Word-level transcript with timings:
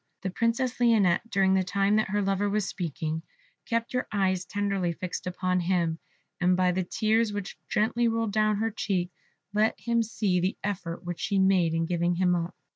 The 0.23 0.31
Princess 0.31 0.79
Lionette, 0.79 1.29
during 1.29 1.53
the 1.53 1.63
time 1.63 1.97
that 1.97 2.09
her 2.09 2.23
lover 2.23 2.49
was 2.49 2.65
speaking, 2.65 3.21
kept 3.67 3.93
her 3.93 4.07
eyes 4.11 4.45
tenderly 4.45 4.93
fixed 4.93 5.27
upon 5.27 5.59
him, 5.59 5.99
and 6.39 6.57
by 6.57 6.71
the 6.71 6.81
tears 6.83 7.31
which 7.31 7.55
gently 7.69 8.07
rolled 8.07 8.31
down 8.33 8.55
her 8.55 8.71
cheeks 8.71 9.13
let 9.53 9.79
him 9.79 10.01
see 10.01 10.39
the 10.39 10.57
effort 10.63 11.03
which 11.03 11.19
she 11.19 11.37
made 11.37 11.75
in 11.75 11.85
giving 11.85 12.15
him 12.15 12.33
up. 12.35 12.55